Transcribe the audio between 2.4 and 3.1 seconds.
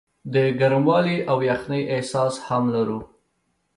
هم لرو.